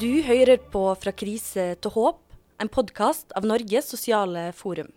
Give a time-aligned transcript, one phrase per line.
[0.00, 2.20] Du hører på Fra krise til håp,
[2.62, 4.88] en podkast av Norges sosiale forum.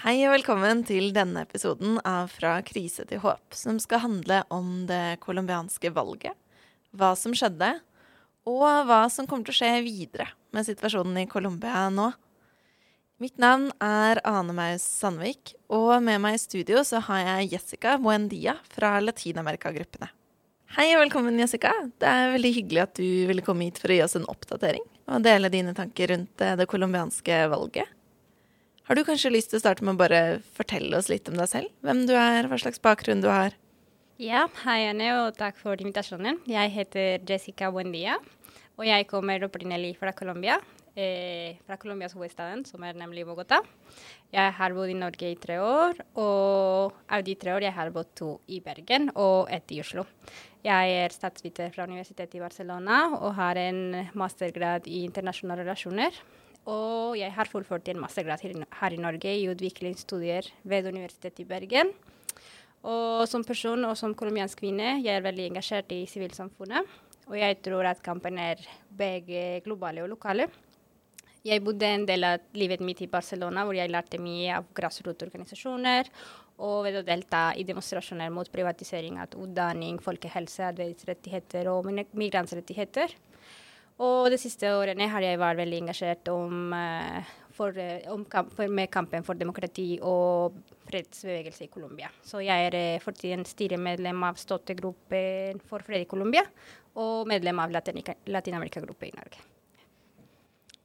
[0.00, 4.88] Hei og velkommen til denne episoden av Fra krise til håp, som skal handle om
[4.90, 6.34] det colombianske valget,
[6.90, 7.70] hva som skjedde,
[8.50, 12.10] og hva som kommer til å skje videre med situasjonen i Colombia nå.
[13.22, 18.00] Mitt navn er Ane Maus Sandvik, og med meg i studio så har jeg Jessica
[18.02, 20.16] Buendia fra Latin-Amerika-gruppene.
[20.70, 21.72] Hei og velkommen, Jessica.
[21.98, 24.84] Det er veldig hyggelig at du ville komme hit for å gi oss en oppdatering
[25.10, 27.90] og dele dine tanker rundt eh, det colombianske valget.
[28.86, 30.20] Har du kanskje lyst til å starte med å bare
[30.54, 31.72] fortelle oss litt om deg selv?
[31.82, 33.58] Hvem du er, hva slags bakgrunn du har?
[34.22, 36.38] Ja, hei Anne, og takk for invitasjonen.
[36.46, 38.20] Jeg heter Jessica Buendia,
[38.78, 40.60] og jeg kommer opprinnelig fra Colombia.
[40.94, 43.60] Eh, fra Colombias hovedstaden, som er nemlig Bogotá.
[44.34, 47.92] Jeg har bodd i Norge i tre år, og av de tre år jeg har
[47.94, 50.06] bodd to i Bergen og ett i Oslo.
[50.60, 56.12] Jeg er statsviter fra Universitetet i Barcelona og har en mastergrad i internasjonale relasjoner.
[56.68, 61.94] Og jeg har fullført en mastergrad her i Norge i utviklingsstudier ved Universitetet i Bergen.
[62.84, 66.84] Og som person og som colombiansk kvinne jeg er veldig engasjert i sivilsamfunnet.
[67.32, 68.60] Og jeg tror at kampen er
[68.92, 70.50] begge globale og lokale.
[71.40, 76.10] Jeg bodde en del av livet mitt i Barcelona, hvor jeg lærte mye av grasrotorganisasjoner
[76.60, 83.16] og ved å delta i demonstrasjoner mot privatisering av utdanning, folkehelse, arbeidsrettigheter og migrantsrettigheter.
[84.00, 88.52] Og de siste årene har jeg vært veldig engasjert om, uh, for, uh, om kamp,
[88.56, 90.56] for, med kampen for demokrati og
[90.88, 92.08] fredsbevegelse i Colombia.
[92.24, 96.46] Så jeg er uh, for tiden styremedlem av støttegruppen for fred i Colombia
[97.00, 99.44] og medlem av Latin-Amerika-gruppen i Norge.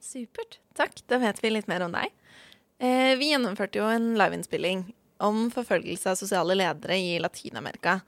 [0.05, 0.59] Supert.
[0.77, 0.99] Takk.
[1.09, 2.11] Da vet vi litt mer om deg.
[2.77, 4.83] Eh, vi gjennomførte jo en liveinnspilling
[5.23, 7.99] om forfølgelse av sosiale ledere i Latin-Amerika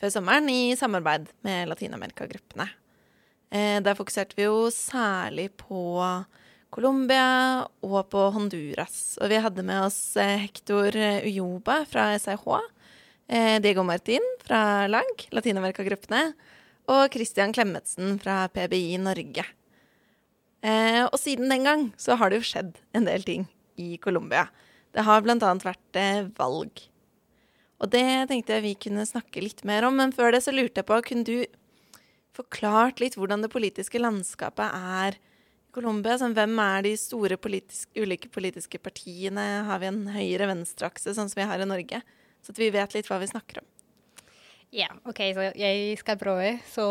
[0.00, 2.68] før sommeren i samarbeid med Latin-Amerika-gruppene.
[3.54, 6.02] Eh, der fokuserte vi jo særlig på
[6.74, 9.16] Colombia og på Honduras.
[9.22, 12.48] Og vi hadde med oss eh, Hector Ujoba fra SIH,
[13.28, 16.32] eh, Diego Martin fra LAG, Latin-Amerika-gruppene,
[16.90, 19.46] og Christian Klemetsen fra PBI Norge.
[20.64, 23.42] Og siden den gang så har det jo skjedd en del ting
[23.80, 24.46] i Colombia.
[24.94, 25.36] Det har bl.a.
[25.64, 26.84] vært eh, valg.
[27.82, 30.80] Og det tenkte jeg vi kunne snakke litt mer om, men før det så lurte
[30.80, 31.36] jeg på, kunne du
[32.34, 36.16] forklart litt hvordan det politiske landskapet er i Colombia?
[36.20, 39.66] Sånn, hvem er de store politisk, ulike politiske partiene?
[39.68, 42.00] Har vi en høyre-venstre-akse, sånn som vi har i Norge?
[42.44, 43.68] Så at vi vet litt hva vi snakker om.
[44.74, 46.86] Ja, OK, så jeg skal prøve så,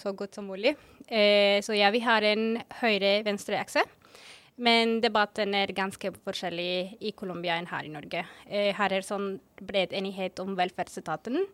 [0.00, 0.76] så godt som mulig.
[1.08, 3.84] Eh, så ja, vi har en høyre-venstre-akse.
[4.58, 8.24] Men debatten er ganske forskjellig i Colombia enn her i Norge.
[8.46, 11.44] Eh, her er sånn bred enighet om velferdsetaten.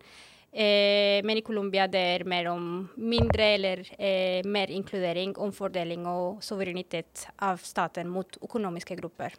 [0.55, 6.45] Eh, men i Colombia det er mer om mindre eller eh, mer inkludering, omfordeling og
[6.47, 9.37] suverenitet av staten mot økonomiske grupper.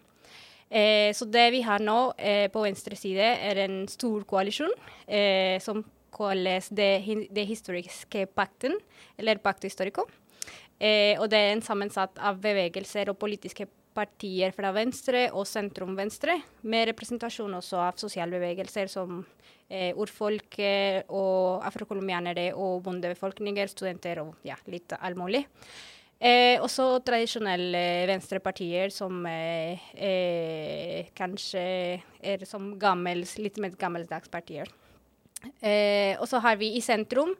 [0.69, 4.73] Eh, så det vi har nå eh, på venstre side, er en stor koalisjon
[5.07, 5.81] eh, som
[6.15, 6.91] kalles det,
[7.33, 8.77] det historiske pakten,
[9.17, 10.05] eller Pacto Historico.
[10.79, 16.35] Eh, og det er en sammensatt av bevegelser og politiske partier fra venstre og sentrum-venstre,
[16.67, 19.21] med representasjon også av sosialbevegelser som
[19.69, 20.59] eh, urfolk
[21.15, 25.45] og afrocolombianere og bondebefolkninger, studenter og ja, litt allmulig.
[26.15, 31.63] Eh, også tradisjonelle venstrepartier som eh, eh, kanskje
[32.23, 34.71] er som gammels, litt mer gammeldagspartier.
[35.59, 37.35] Eh, og så har vi i sentrum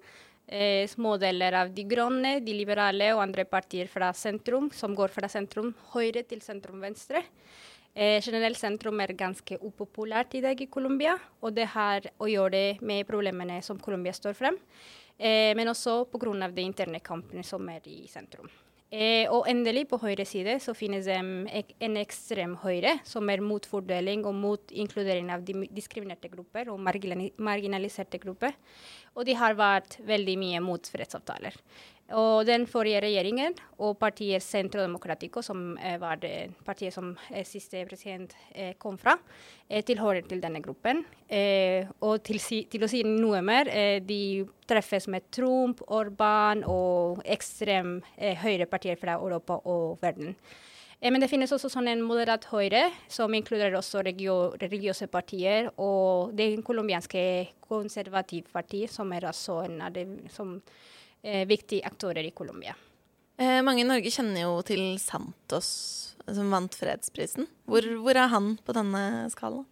[0.47, 5.29] eh, smådeler av De grønne, De liberale og andre partier fra sentrum, som går fra
[5.31, 7.23] sentrum høyre til sentrum venstre.
[7.95, 12.81] Eh, generelt sentrum er ganske upopulært i dag i Colombia, og det har å gjøre
[12.81, 14.57] med problemene som Colombia står frem,
[15.17, 16.51] eh, men også pga.
[16.51, 18.49] de interne kampene som er i sentrum.
[18.93, 23.65] Eh, og endelig, på høyre side, så finnes det en ekstrem høyre, som er mot
[23.65, 28.53] fordeling og mot inkludering av diskriminerte grupper og marginaliserte grupper.
[29.15, 31.57] Og de har vært veldig mye mot fredsavtaler.
[32.13, 37.41] Og den forrige regjeringen og partiet Centro Democratico, som eh, var det partiet som eh,
[37.47, 39.15] siste president eh, kom fra,
[39.65, 41.01] tilhører til denne gruppen.
[42.05, 42.37] Og til,
[42.69, 43.71] til, å si noe mer,
[44.05, 50.35] de treffes med Trump, Orban og ekstrem høyrepartier fra Europa og verden.
[51.01, 56.61] men det finnes også sånn en moderat høyre, som inkluderer også religiøse partier, og det
[56.63, 60.59] colombianske konservativpartiet, som er altså en av de som
[61.49, 62.75] viktige aktører i Colombia.
[63.35, 65.69] Eh, mange i Norge kjenner jo til Santos,
[66.23, 67.49] som vant fredsprisen.
[67.67, 69.65] Hvor, hvor er han på denne skalaen?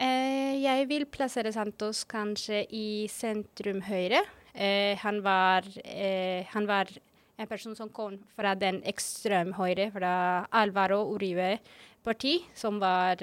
[0.00, 4.22] Eh, jeg vil plassere Santos kanskje i sentrum høyre.
[4.54, 6.88] Eh, han, var, eh, han var
[7.36, 11.58] en person som kom fra den ekstreme høyre, fra Alvaro Uribe
[12.04, 13.20] parti, som var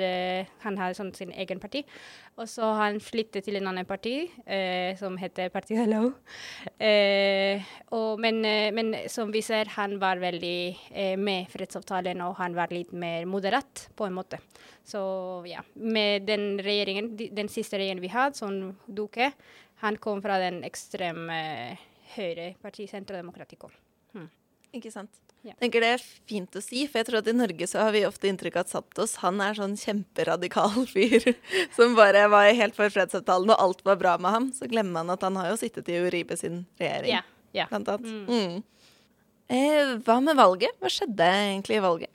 [0.62, 1.82] Han har sånn sin egen parti.
[2.38, 6.12] Og så han flyttet til en annen parti, eh, som heter Parti Hello.
[6.78, 7.66] Eh,
[7.98, 8.44] og, men,
[8.78, 13.88] men, som vi ser, han var veldig med fredsavtalen, og han var litt mer moderat,
[13.98, 14.38] på en måte.
[14.86, 15.02] Så
[15.50, 15.66] ja.
[15.74, 19.32] Med den regjeringen, den siste regjeringen vi hadde, som Duque,
[19.82, 21.42] han kom fra den ekstreme
[22.16, 23.70] høyre parti, Sentraldemokratico.
[24.14, 24.30] Hmm.
[24.78, 25.27] Ikke sant.
[25.48, 25.56] Ja.
[25.62, 28.04] tenker det er fint å si, for jeg tror at i Norge så har vi
[28.08, 31.30] ofte inntrykk av at Santos han er sånn kjemperadikal fyr
[31.76, 34.50] som bare var helt for fredsavtalen, og alt var bra med ham.
[34.56, 37.24] Så glemmer man at han har jo sittet i Uribe sin regjering, ja.
[37.56, 37.70] Ja.
[37.72, 38.12] blant annet.
[38.12, 38.28] Mm.
[38.28, 38.64] Mm.
[39.48, 40.76] Eh, hva med valget?
[40.84, 42.12] Hva skjedde egentlig i valget?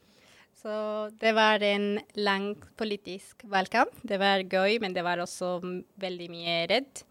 [0.63, 0.75] Så
[1.19, 3.95] det var en lang politisk valgkamp.
[4.07, 5.57] Det var gøy, men det var også
[5.99, 7.03] veldig mye redd.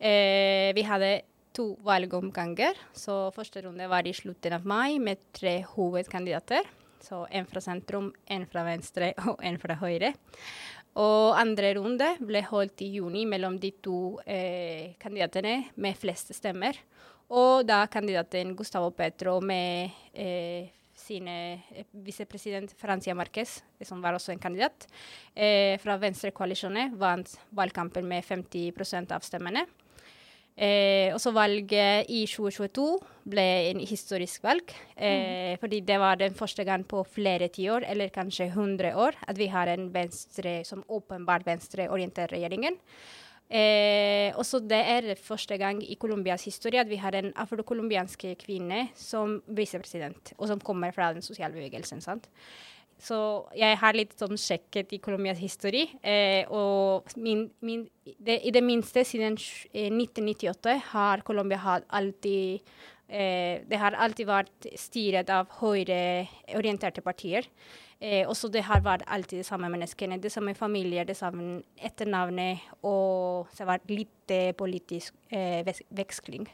[0.00, 1.10] Eh, vi hadde
[1.56, 2.76] to valgomganger.
[2.92, 6.68] Så første runde var i slutten av mai med tre hovedkandidater.
[7.02, 10.12] Så en fra sentrum, en fra venstre og en fra høyre.
[10.96, 16.78] Og andre runde ble holdt i juni mellom de to eh, kandidatene med flest stemmer.
[17.26, 24.32] Og da kandidaten Gustavo Petro med eh, sin eh, visepresident Francia Marquez, som var også
[24.32, 24.86] en kandidat,
[25.34, 29.66] eh, fra Venstrekoalisjonen, vant valgkampen med 50 av stemmene.
[30.56, 32.86] Eh, og så valget i 2022
[33.28, 34.72] ble en historisk valg.
[34.96, 35.60] Eh, mm.
[35.60, 39.50] Fordi det var den første gang på flere tiår, eller kanskje 100 år, at vi
[39.52, 42.80] har en venstre som åpenbart venstreorientert regjeringen.
[43.46, 48.88] Eh, også det er første gang i Colombias historie at vi har en afrocolombiansk kvinne
[48.98, 52.00] som visepresident, og som kommer fra den sosiale bevegelsen.
[52.00, 52.26] sant?
[52.96, 53.16] Så
[53.56, 55.90] jeg har litt sånn sjekket i Colombias historie.
[56.00, 57.84] Eh, og min, min,
[58.16, 62.62] det, i det minste siden 1998 eh, har Colombia alltid
[63.08, 67.44] eh, Det har alltid vært styret av høyreorienterte partier.
[68.00, 72.64] Eh, også det har vært alltid de samme menneskene, de samme familier, det samme etternavnet.
[72.80, 76.48] Og så har det vært litt politisk eh, veksling.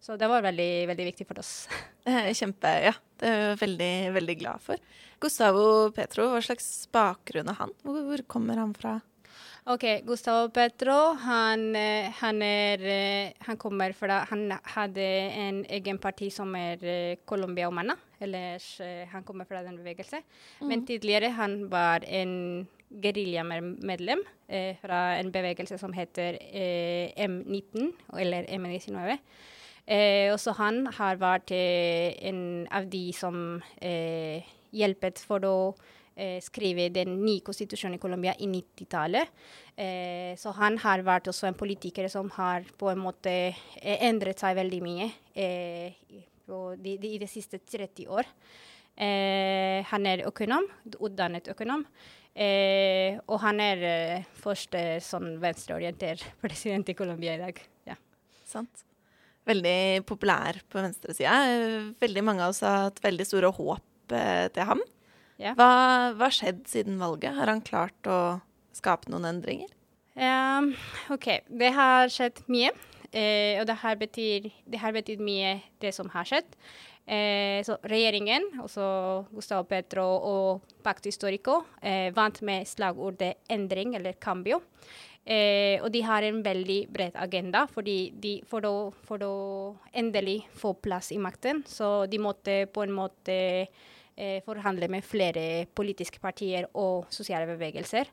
[0.00, 1.68] Så det var veldig, veldig viktig for oss.
[2.38, 2.94] Kjempe, ja.
[3.20, 4.80] Det er jeg veldig, veldig glad for.
[5.20, 7.74] Gustavo Petro, hva slags bakgrunn har han?
[7.84, 8.96] Hvor, hvor kommer han fra?
[9.68, 15.04] Ok, Gustavo Petro, han, eh, han, er, eh, han kommer fra Han hadde
[15.36, 17.98] en egen parti som er eh, Colombia Humana.
[18.20, 18.80] Ellers
[19.12, 20.24] han kommer fra den bevegelsen.
[20.60, 20.68] Mm.
[20.68, 28.48] Men tidligere han var en geriljamedlem eh, fra en bevegelse som heter eh, M19, eller
[28.50, 29.20] M19.
[29.90, 33.34] Eh, også han har vært eh, en av de som
[33.82, 35.54] eh, hjelpet for å
[36.14, 39.32] eh, skrive den nye konstitusjonen i Colombia i 90-tallet.
[39.74, 44.38] Eh, så han har vært også en politiker som har på en måte eh, endret
[44.38, 48.26] seg veldig mye i de, de, de, siste 30 år.
[49.90, 50.66] han er økonom,
[50.98, 51.84] utdannet økonom.
[53.30, 57.64] og han er første sånn venstreorientert president i Colombia i dag.
[57.86, 57.96] Ja.
[58.44, 58.89] Sant
[59.48, 61.36] veldig populær på venstresida.
[62.02, 64.82] Veldig mange av oss har hatt veldig store håp eh, til ham.
[65.40, 65.54] Ja.
[65.56, 65.70] Hva
[66.20, 67.34] har skjedd siden valget?
[67.38, 68.40] Har han klart å
[68.76, 69.72] skape noen endringer?
[70.20, 70.74] Um,
[71.14, 71.30] OK.
[71.48, 72.74] Det har skjedd mye.
[73.10, 76.46] Eh, og det har, betyr, det har betydd mye, det som har skjedd.
[77.10, 78.86] Eh, så regjeringen, også
[79.34, 84.62] Gustavo Petro og Pacto Historico, eh, vant med slagordet 'endring', eller 'cambio'.
[85.26, 90.46] Eh, og de har en veldig bred agenda fordi de, for, å, for, å, endelig
[90.56, 91.62] få plass i makten.
[91.68, 93.36] Så de måtte på en måte
[94.16, 98.08] eh, forhandle med flere politiske partier og sosiale bevegelser.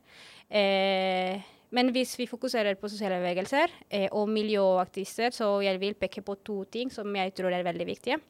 [0.50, 1.40] Eh,
[1.70, 6.38] men hvis vi fokuserer på sosiale bevegelser eh, og miljøaktivister, så jeg vil peke på
[6.44, 8.20] to ting som jeg tror er veldig viktige.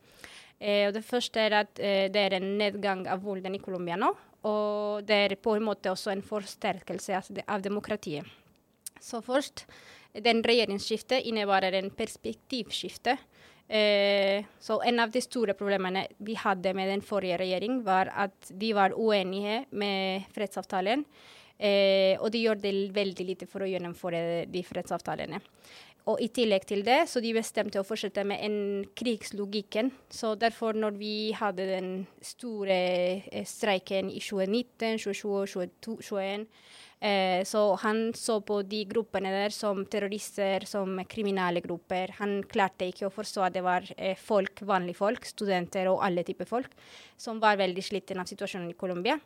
[0.58, 4.10] Eh, det første er at eh, det er en nedgang av volden i Colombia nå.
[4.48, 8.26] Og det er på en måte også en forsterkelse av demokratiet.
[9.00, 9.64] Så først,
[10.14, 13.16] den regjeringsskiftet innebærer en perspektivskifte.
[13.68, 18.48] Eh, så en av de store problemene vi hadde med den forrige regjering, var at
[18.48, 21.04] de var uenige med fredsavtalen.
[21.58, 25.40] Eh, og de gjør det veldig lite for å gjennomføre de fredsavtalene.
[26.08, 28.58] Og i tillegg til det, så de bestemte å fortsette med en
[28.96, 29.90] krigslogikken.
[30.08, 31.90] Så derfor, når vi hadde den
[32.24, 32.78] store
[33.20, 36.46] eh, streiken i 2019, 2020, og 2021
[37.00, 42.16] Eh, så han så på de gruppene der som terrorister, som kriminelle grupper.
[42.18, 46.26] Han klarte ikke å forstå at det var eh, folk, vanlige folk, studenter og alle
[46.26, 46.74] typer folk,
[47.16, 49.18] som var veldig sliten av situasjonen i Colombia.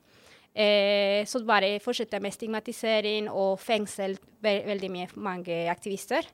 [0.52, 6.28] Eh, så bare fortsette med stigmatisering og fengsel ve veldig mye mange aktivister.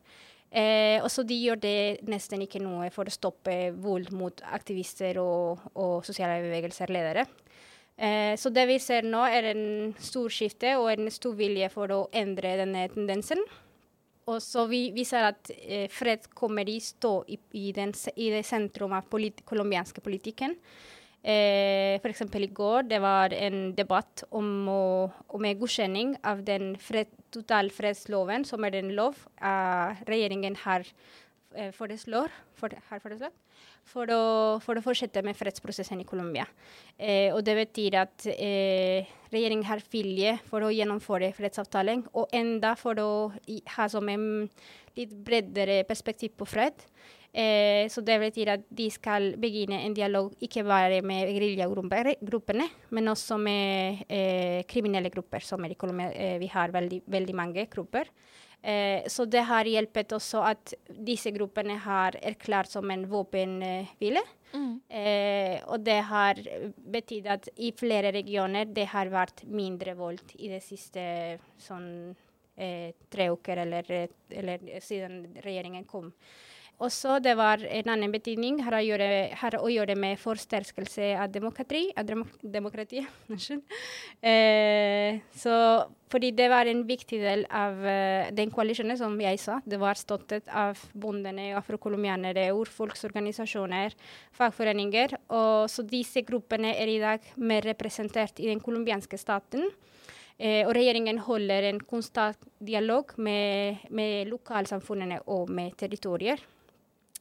[0.48, 5.20] Eh, og så de gjør det nesten ikke noe for å stoppe vold mot aktivister
[5.20, 7.26] og, og sosiale bevegelser, ledere.
[7.98, 9.64] Eh, så det vi ser nå, er en
[10.00, 13.42] stor skifte og en stor vilje for å endre denne tendensen.
[14.28, 18.30] Og så vi, vi ser at eh, fred kommer i stå i, i, den, i
[18.32, 20.56] det sentrum av polit, colombianske politikken.
[21.22, 22.22] Eh, F.eks.
[22.38, 28.64] i går det var en debatt om, om en godkjenning av den fred, totalfredsloven, som
[28.64, 30.87] er den lov eh, regjeringen har
[31.56, 32.72] eh, foreslår, for,
[33.02, 33.34] foreslått
[33.88, 34.22] for å,
[34.62, 36.46] for å, fortsette med fredsprosessen i Colombia.
[36.96, 42.75] Eh, og det betyr at eh, regjeringen har vilje for å gjennomføre fredsavtalen, og enda
[42.78, 43.10] for å
[43.76, 44.26] ha som en
[44.98, 46.87] litt bredere perspektiv på fred.
[47.32, 53.12] Eh, så det betyr at de skal begynne en dialog ikke bare med geriljagruppene, men
[53.12, 56.08] også med eh, kriminelle grupper, som i Colombia.
[56.12, 58.08] Eh, vi har veldig, veldig mange grupper.
[58.62, 64.25] Eh, så det har hjulpet også at disse gruppene har erklært som en våpenhvile.
[64.52, 64.80] Mm.
[64.88, 66.40] Eh, og det har
[66.90, 71.02] betydd at i flere regioner det har vært mindre vold i det siste
[71.61, 71.90] sånn
[72.56, 73.92] eh, tre uker, eller,
[74.30, 76.11] eller siden regjeringen kom.
[76.78, 81.30] Også det var en annen betydning har å gjøre, har å gjøre med forsterkelse av
[81.35, 81.88] demokrati.
[81.99, 83.00] Av demokrati
[84.30, 85.54] eh, så,
[86.06, 89.58] fordi det var en viktig del av uh, den koalisjonen, som jeg sa.
[89.66, 93.97] Det var støttet av bondene, afrokolombianere, urfolksorganisasjoner,
[94.38, 95.16] fagforeninger.
[95.35, 99.66] Og så disse gruppene er i dag mer representert i den colombianske staten.
[100.38, 106.38] Eh, og regjeringen holder en konstant dialog med, med lokalsamfunnene og med territorier.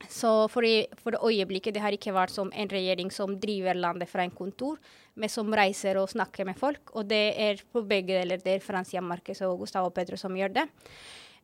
[0.05, 4.09] Så for, i, for øyeblikket det har ikke vært som en regjering som driver landet
[4.11, 4.77] fra en kontor,
[5.17, 6.93] men som reiser og snakker med folk.
[6.93, 8.41] Og det er på begge deler.
[8.43, 10.67] Det er Francia Marquez og Gustavo Petro som gjør det.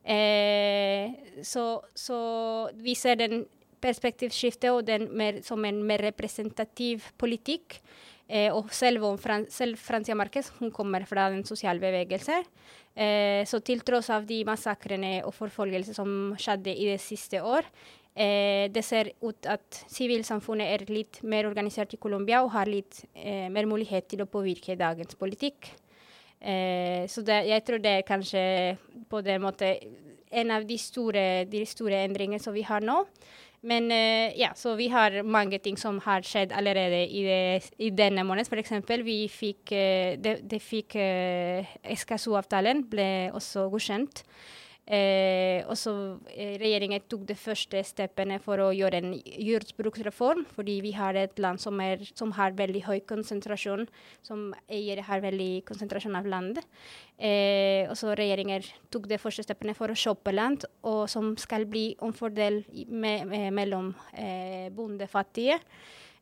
[0.04, 1.10] Eh,
[1.42, 2.18] så, så,
[2.76, 3.44] vi ser den
[3.84, 7.80] perspektivskiftet og den mer, som en mer representativ politikk.
[8.28, 12.38] Eh, og selv om Fran selv Francia Marquez hun kommer fra en sosial bevegelse,
[12.96, 17.68] eh, så til tross av de massakrene og forfølgelser som skjedde i det siste år,
[18.14, 23.02] Eh, det ser ut at sivilsamfunnet er litt mer organisert i Colombia og har litt
[23.14, 25.72] eh, mer mulighet til å påvirke dagens politikk.
[26.38, 28.44] Eh, så det, jeg tror det er kanskje
[29.10, 29.72] på den måte
[30.34, 33.02] en av de store, de store endringene som vi har nå.
[33.64, 37.88] Men uh, ja, så vi har mange ting som har skjedd allerede i, det, i
[37.96, 38.50] denne måneden.
[38.52, 38.74] F.eks.
[39.06, 44.20] vi fikk uh, det, de fikk uh, Escaso-avtalen ble også godkjent.
[44.84, 45.92] Eh, også
[46.28, 51.40] eh, Regjeringen tok de første steppene for å gjøre en jordbruksreform, fordi vi har et
[51.40, 53.86] land som, er, som, har veldig høy konsentrasjon,
[54.26, 56.60] som eier har veldig konsentrasjon av land.
[57.16, 61.94] Eh, også Regjeringen tok de første steppene for å kjøpe land, og som skal bli
[62.04, 65.62] omfordelt me me mellom eh, bondefattige,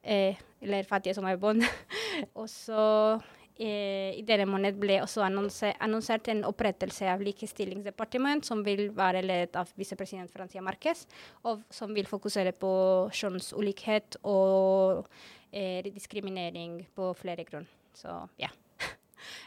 [0.06, 1.66] eh, eller fattige som er bonde.
[2.38, 3.18] og så
[3.60, 9.58] Eh, I denne måned ble også annonsert en opprettelse av likestillingsdepartement, som vil være ledet
[9.60, 11.04] av visepresident Francia Marquez,
[11.44, 12.72] og som vil fokusere på
[13.12, 15.04] kjønnsulikhet og
[15.52, 17.68] eh, diskriminering på flere grunn.
[17.94, 18.48] Så ja.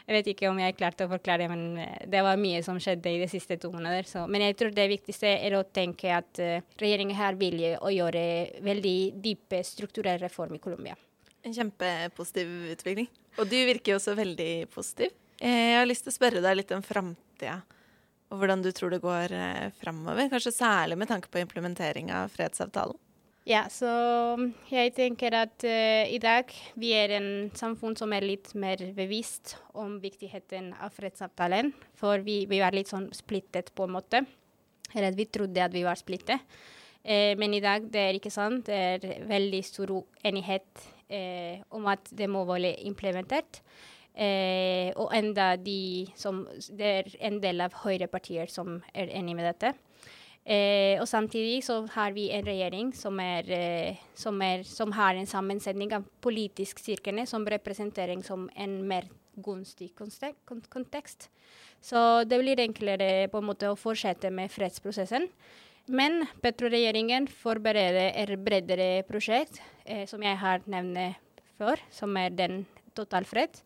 [0.06, 3.10] Jeg vet ikke om jeg klarte å forklare, men eh, det var mye som skjedde
[3.10, 4.06] i de siste to måneder.
[4.06, 4.22] Så.
[4.30, 8.22] Men jeg tror det viktigste er å tenke at uh, regjeringen har vilje å gjøre
[8.64, 10.94] veldig dype strukturelle reformer i Colombia.
[11.46, 13.08] En kjempepositiv utvikling.
[13.38, 15.14] Og du virker jo også veldig positiv.
[15.38, 17.60] Eh, jeg har lyst til å spørre deg litt om framtida.
[18.32, 20.30] Og hvordan du tror det går eh, framover.
[20.32, 22.98] Kanskje særlig med tanke på implementering av fredsavtalen.
[23.46, 23.86] Ja, så
[24.72, 29.52] jeg tenker at uh, i dag vi er en samfunn som er litt mer bevisst
[29.70, 31.70] om viktigheten av fredsavtalen.
[31.94, 34.24] For vi, vi var litt sånn splittet på en måte.
[34.96, 36.42] Eller vi trodde at vi var splittet.
[37.06, 38.66] Eh, men i dag det er ikke sant.
[38.66, 39.92] Det er veldig stor
[40.26, 43.62] enighet eh, om at det må være implementert.
[44.16, 49.44] Eh, og enda de som Det er en del av høyrepartier som er enig med
[49.44, 49.74] dette.
[50.46, 55.18] Eh, og samtidig så har vi en regjering som, er, eh, som, er, som har
[55.18, 61.28] en sammensetning av politisk styrkene som representerer som en mer gunstig kontekst.
[61.82, 65.26] Så det blir enklere på en måte å fortsette med fredsprosessen.
[65.86, 72.64] Men Petro-regjeringen forbereder et bredere prosjekt, eh, som jeg har nevnt før, som er den
[72.96, 73.60] totalfred.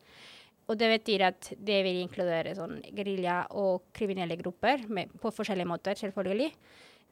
[0.68, 5.66] Og det betyr at det vil inkludere sånn gerilja og kriminelle grupper med, på forskjellige
[5.66, 6.52] måter, selvfølgelig.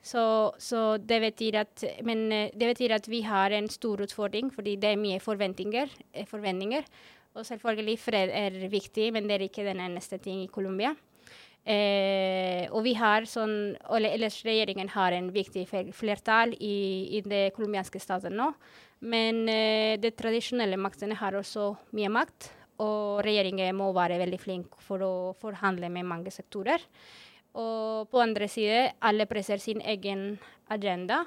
[0.05, 0.23] Så,
[0.63, 4.77] så, det, betyr at, men eh, det betyr at vi har en stor utfordring, fordi
[4.79, 5.91] det er mye forventninger.
[6.13, 6.87] Eh, forventninger.
[7.35, 10.95] Og selvfølgelig fred er viktig, men det er ikke den eneste ting i Colombia.
[11.69, 18.01] Eh, og vi har sånn, eller regjeringen har en viktig flertall i, i det colombianske
[18.01, 18.53] staten nå.
[19.05, 22.51] Men eh, de tradisjonelle maktene har også mye makt.
[22.81, 26.81] Og regjeringen må være veldig flink for å forhandle med mange sektorer.
[27.59, 30.39] Og på andre side, alle presser sin egen
[30.71, 31.25] agenda.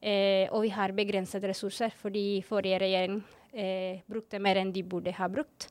[0.00, 3.20] Eh, og vi har begrenset ressurser, fordi forrige regjering
[3.52, 5.68] eh, brukte mer enn de burde ha brukt.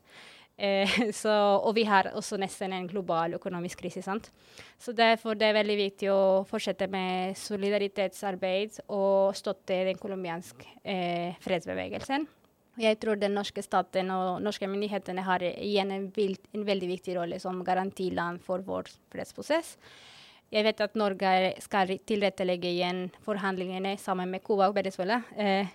[0.56, 0.88] Eh,
[1.22, 1.32] så,
[1.62, 4.02] og vi har også nesten en global økonomisk krise.
[4.02, 4.30] sant?
[4.78, 11.34] Så derfor det er veldig viktig å fortsette med solidaritetsarbeid og støtte den colombianske eh,
[11.42, 12.28] fredsbevegelsen.
[12.80, 17.40] Jeg tror den norske staten og norske myndighetene har igjen en, en veldig viktig rolle
[17.40, 19.76] som garantiland for vår fredsprosess.
[20.52, 21.28] Jeg vet at Norge
[21.64, 25.22] skal tilrettelegge igjen forhandlingene sammen med Cuba og Venezuela.
[25.32, 25.70] Eh,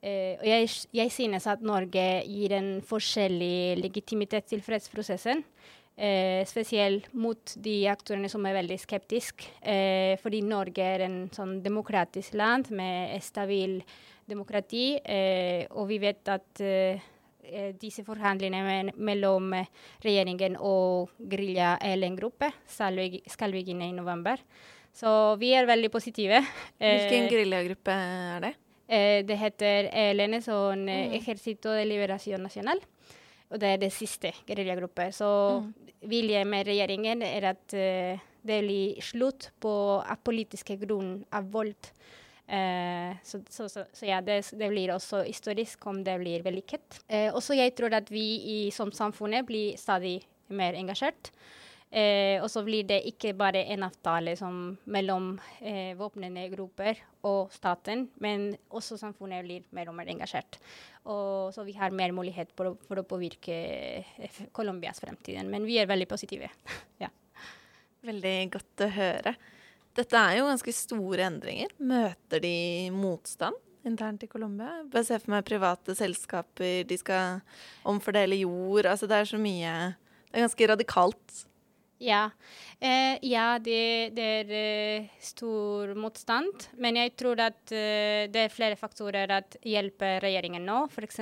[0.00, 5.44] eh, og jeg, jeg, synes at Norge gir en forskjellig legitimitet til fredsprosessen.
[5.92, 9.52] Eh, spesielt mot de aktørene som er veldig skeptiske.
[9.60, 13.82] Eh, fordi Norge er en sånn demokratisk land med stabil
[14.24, 17.11] demokrati, eh, og vi vet at eh,
[17.80, 19.70] disse forhandlingene mellom eh,
[20.04, 24.40] regjeringen og gerilja ELN-gruppe skal begynne i november.
[24.92, 26.42] Så vi er veldig positive.
[26.78, 28.54] Hvilken eh, geriljagruppe er det?
[29.24, 31.14] det heter ELN, sånn mm.
[31.16, 32.82] Ejército de Liberación Nacional.
[33.48, 35.14] Og det er det siste geriljagruppen.
[35.16, 35.28] Så
[35.62, 35.70] mm.
[36.10, 39.72] viljen med regjeringen er at det blir slutt på
[40.26, 41.88] politiske grunn av vold.
[42.52, 47.00] Eh, så, så, så, så, ja, det, det, blir også historisk om det blir vellykket.
[47.08, 50.18] Eh, også jeg tror at vi i, som samfunnet blir stadig
[50.52, 51.32] mer engasjert.
[51.92, 57.52] Eh, og så blir det ikke bare en avtale som, mellom eh, våpnende grupper og
[57.52, 60.56] staten, men også samfunnet blir mer og mer engasjert.
[61.04, 63.58] Og så vi har mer mulighet for, for å påvirke
[64.16, 65.40] eh, Colombias fremtid.
[65.48, 66.48] Men vi er veldig positive.
[67.04, 67.12] ja.
[68.02, 69.36] Veldig godt å høre.
[69.96, 71.72] Dette er jo ganske store endringer.
[71.78, 72.56] Møter de
[72.94, 74.82] motstand internt i Colombia?
[74.90, 77.40] Bare se for meg private selskaper, de skal
[77.88, 78.86] omfordele jord.
[78.88, 79.72] Altså det er så mye
[80.32, 81.42] Det er ganske radikalt.
[82.02, 82.30] Ja,
[82.80, 86.66] eh, ja det, det, er uh, stor motstand.
[86.80, 90.86] Men jeg tror at uh, det er flere faktorer som hjelper regjeringen nå.
[90.88, 91.20] F.eks.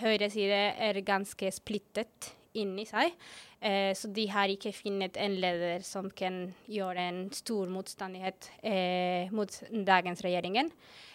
[0.00, 3.14] høyresiden er ganske splittet inni seg.
[3.60, 9.32] Eh, så de har ikke funnet en leder som kan gjøre en stor motstandighet eh,
[9.34, 9.50] mot
[9.86, 10.70] dagens regjeringen.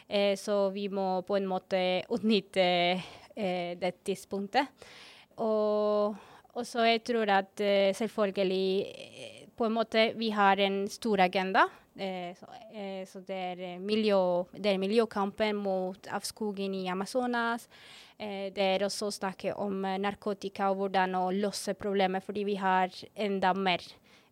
[0.08, 4.72] Eh, så vi må på en måte utnytte eh, det tidspunktet.
[5.40, 6.18] Og,
[6.56, 11.22] og så jeg tror at eh, selvfølgelig eh, på en måte vi har en stor
[11.28, 11.68] agenda.
[12.00, 12.48] Så,
[13.12, 17.66] så, det er, miljø, det er miljøkampen mot avskoging i Amazonas.
[18.20, 22.58] Eh, det er også snakke om eh, narkotika og hvordan å løse problemet, fordi vi
[22.60, 23.86] har enda mer,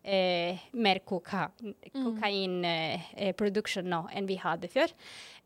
[0.04, 1.46] eh, mer koka,
[1.94, 3.94] kokainproduksjon mm.
[3.94, 4.92] nå enn vi hadde før.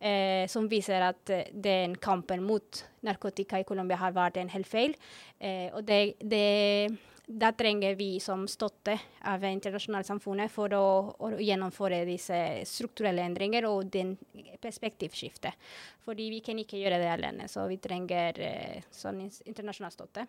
[0.03, 4.99] Eh, som viser at den kampen mot narkotika i Colombia har vært en helt feil.
[5.39, 6.99] Eh, og det, det
[7.39, 8.97] da trenger vi som støtte
[9.29, 12.37] av det internasjonale samfunnet for å, å, gjennomføre disse
[12.69, 14.15] strukturelle endringer og den
[14.63, 15.57] perspektivskiftet.
[16.05, 20.27] Fordi vi kan ikke gjøre det alene, så vi trenger eh, sånn internasjonal støtte.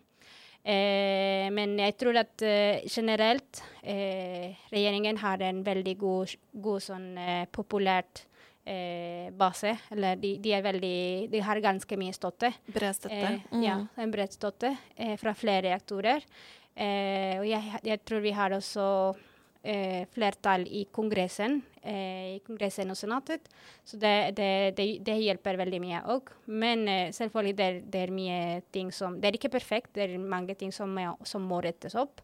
[0.64, 7.10] Eh, men jeg tror at eh, generelt eh, regjeringen har en veldig god, god sånn
[7.18, 8.28] eh, populært
[8.64, 9.74] Eh, base.
[9.92, 12.48] Eller de, de, veldig, de, har ganske mye støtte.
[12.64, 13.32] Bred støtte.
[13.50, 13.60] Mm.
[13.60, 14.70] Ja, en bred støtte
[15.20, 16.24] fra flere aktorer.
[16.74, 18.86] Eh, og jeg, jeg, tror vi har også
[19.62, 23.46] eh, flertall i Kongressen, eh, i Kongressen og Senatet.
[23.86, 26.32] Så det, det, det, det hjelper veldig mye òg.
[26.50, 28.40] Men eh, selvfølgelig det, det er mye
[28.74, 32.22] ting som Det er ikke perfekt, det er mange ting som, som må rettes opp.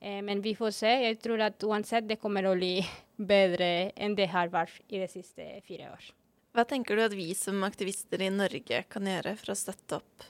[0.00, 0.94] Eh, men vi får se.
[1.08, 2.78] Jeg tror at uansett det kommer å bli
[3.34, 6.12] bedre enn det har vært i de siste fire år.
[6.56, 10.24] Hva tenker du at vi som aktivister i Norge kan gjøre for å støtte opp?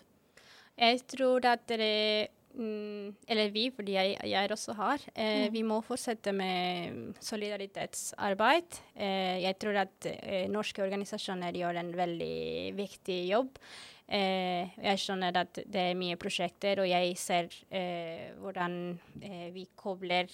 [0.79, 5.03] Jeg tror at det Mm, eller vi, fordi jeg, jeg også har.
[5.15, 5.53] Eh, mm.
[5.55, 8.81] Vi må fortsette med solidaritetsarbeid.
[8.97, 13.61] Eh, jeg tror at eh, norske organisasjoner gjør en veldig viktig jobb.
[14.09, 18.79] Eh, jeg skjønner at det er mye prosjekter, og jeg ser eh, hvordan
[19.21, 20.33] eh, vi kobler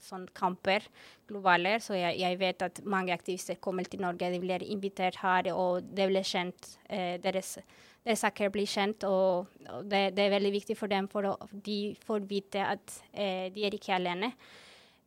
[0.00, 0.86] sånne kamper
[1.28, 1.74] globale.
[1.82, 5.82] Så jeg, jeg, vet at mange aktivister kommer til Norge, de blir invitert her, og
[5.84, 7.58] det blir kjent deres
[8.06, 9.50] det saker blir kjent, og
[9.84, 13.66] det, det, er veldig viktig for dem, for å, de får vite at eh, de
[13.66, 14.32] er ikke alene.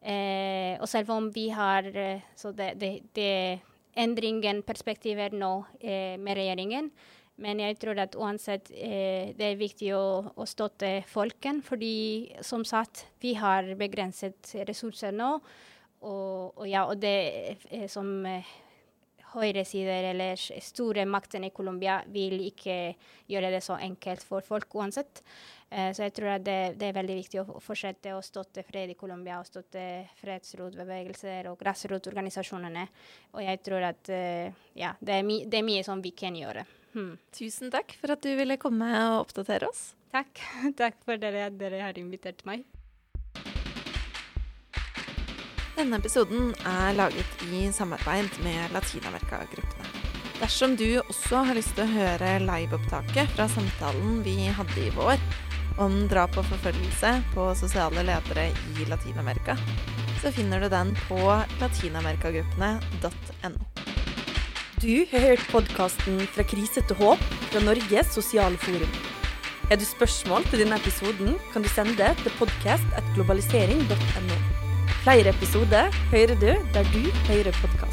[0.03, 3.59] Eh, og selv om vi har eh, så det, det, det
[3.97, 6.91] endringen perspektiver nå eh, med regjeringen,
[7.35, 12.61] Men jeg tror at uansett eh, det er viktig å, å støtte folken, fordi som
[12.61, 15.39] sagt, vi har begrenset ressurser nå.
[16.03, 18.45] Og, og ja, og det eh, som eh,
[19.33, 22.77] høyresider eller store makten i Colombia vil ikke
[23.29, 25.23] gjøre det så enkelt for folk uansett.
[25.69, 28.93] Eh, så jeg tror at det, det er veldig viktig å fortsette å støtte fred
[28.93, 32.85] i Colombia og støtte fredsrådbevegelser og grasrotorganisasjonene.
[33.33, 36.65] Og jeg tror at eh, ja, det er, det er mye som vi kan gjøre.
[36.93, 37.15] Hmm.
[37.33, 39.91] Tusen takk for at du ville komme og oppdatere oss.
[40.13, 40.37] Takk.
[40.81, 42.67] Takk for dere, at dere har invitert meg.
[45.73, 49.87] Denne episoden er laget i samarbeid med Latinamerikagruppene.
[50.37, 55.17] Dersom du også har lyst til å høre liveopptaket fra samtalen vi hadde i vår
[55.81, 59.53] om drap og forfølgelse på sosiale ledere i Latin-Amerika,
[60.21, 61.19] så finner du den på
[61.61, 63.59] latinamerikagruppene.no.
[64.83, 68.89] Du har hørt podkasten 'Fra krise til håp' fra Norges sosiale forum.
[69.71, 74.62] Er du spørsmål til denne episoden, kan du sende til podcast.globalisering.no.
[75.03, 77.92] Flere episoder hører du der du hører podkast.